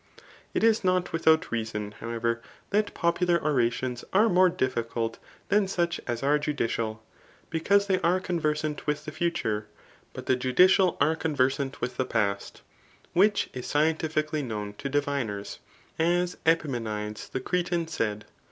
[0.55, 5.19] ''It is not without reason, however, that popu lar orations are more difficult
[5.51, 7.17] than^ such as are judicial i
[7.51, 9.67] because they are conversant with the future;
[10.13, 12.63] but the judicial are conversant with the past,
[13.13, 15.59] which is scientific cally known to diviners,
[15.99, 18.25] as Epimenides the Cretan said.